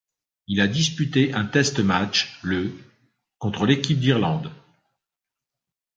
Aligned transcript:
Il 0.47 0.61
a 0.61 0.67
disputé 0.67 1.31
un 1.35 1.45
test 1.45 1.79
match 1.79 2.39
le 2.41 2.71
contre 3.37 3.67
l'équipe 3.67 3.99
d'Irlande. 3.99 4.51